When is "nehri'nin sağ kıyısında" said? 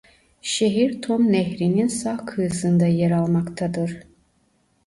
1.31-2.85